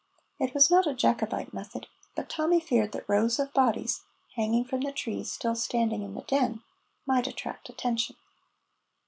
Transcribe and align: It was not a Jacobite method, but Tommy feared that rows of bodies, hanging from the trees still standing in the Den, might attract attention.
It 0.39 0.55
was 0.55 0.71
not 0.71 0.87
a 0.87 0.95
Jacobite 0.95 1.53
method, 1.53 1.85
but 2.15 2.27
Tommy 2.27 2.59
feared 2.59 2.91
that 2.93 3.07
rows 3.07 3.37
of 3.37 3.53
bodies, 3.53 4.01
hanging 4.35 4.65
from 4.65 4.81
the 4.81 4.91
trees 4.91 5.31
still 5.31 5.53
standing 5.53 6.01
in 6.01 6.15
the 6.15 6.21
Den, 6.23 6.63
might 7.05 7.27
attract 7.27 7.69
attention. 7.69 8.15